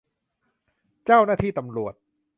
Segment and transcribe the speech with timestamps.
[1.05, 1.93] เจ้าหน้าที่ตำรวจ